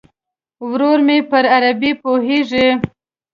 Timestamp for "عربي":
1.55-1.91